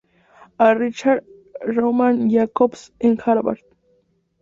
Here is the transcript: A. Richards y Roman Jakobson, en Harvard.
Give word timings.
A. 0.57 0.73
Richards 0.75 1.27
y 1.63 1.69
Roman 1.73 2.27
Jakobson, 2.27 2.91
en 2.97 3.19
Harvard. 3.23 3.59